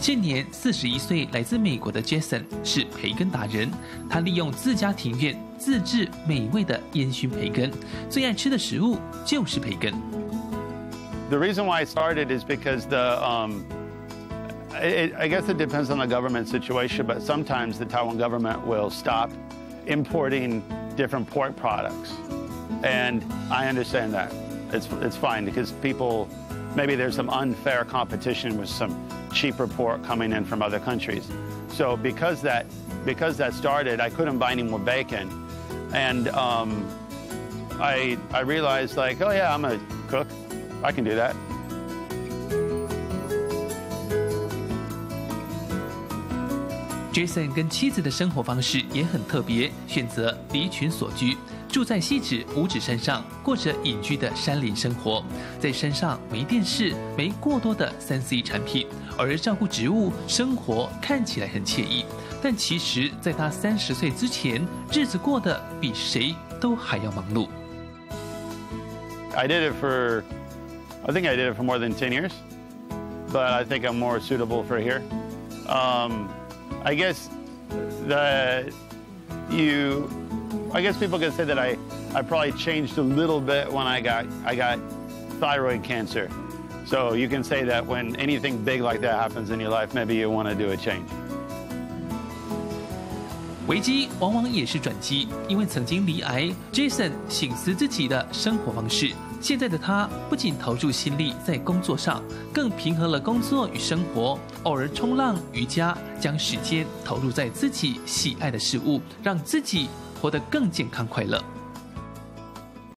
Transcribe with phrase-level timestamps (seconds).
[0.00, 3.70] 现年四十一岁，来自美国的 Jason 是培根达人。
[4.10, 7.70] 他利用自家庭院自制美味的烟熏培根，
[8.10, 9.94] 最爱吃的食物就是培根。
[11.30, 13.64] The reason why I started is because the um,
[14.74, 18.90] it, I guess it depends on the government situation, but sometimes the Taiwan government will
[18.90, 19.30] stop
[19.86, 20.62] importing
[20.96, 22.12] different pork products,
[22.82, 24.30] and I understand that.
[24.72, 26.28] It's it's fine because people
[26.74, 28.94] maybe there's some unfair competition with some
[29.32, 31.24] cheaper pork coming in from other countries.
[31.68, 32.66] So because that
[33.04, 35.28] because that started, I couldn't buy any more bacon,
[35.92, 36.84] and um,
[37.80, 40.26] I I realized like, oh yeah, I'm a cook,
[40.82, 41.34] I can do that.
[47.12, 51.36] Jason 跟妻子的生活方式也很特别，选择离群索居。
[51.69, 55.23] 住在汐止五指山上，过着隐居的山林生活。
[55.59, 62.05] 在山上没电视，没过多的三 C 产品，而照顾植物，生活看起来很惬意。
[62.41, 67.47] 但其实，在他三十岁之前，日子过得比谁都还要忙碌。
[69.35, 70.23] I did it for,
[71.05, 72.31] I think I did it for more than ten years,
[73.31, 75.01] but I think I'm more suitable for here.
[75.67, 76.29] Um,
[76.83, 77.29] I guess
[78.07, 78.71] that
[79.51, 80.09] you.
[80.71, 81.77] I guess people can say that I,
[82.13, 84.77] I probably changed a little bit when I got, I got
[85.39, 86.29] thyroid cancer.
[86.85, 90.15] So you can say that when anything big like that happens in your life, maybe
[90.15, 91.07] you want to do a change.
[93.67, 99.11] 危机往往也是转机，因为曾经罹癌，Jason 省思自己的生活方式。
[99.41, 109.87] 现在的他不仅投入心力在工作上，更平衡了工作与生活，偶尔冲浪、瑜伽，将时间投入在自己喜爱的事物，让自己。
[110.19, 111.41] 活得更健康快乐。